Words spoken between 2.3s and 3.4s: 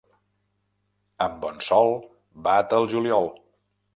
bat al juliol.